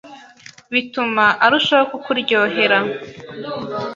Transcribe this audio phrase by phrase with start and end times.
[0.73, 2.79] bituma arushaho kukuryohera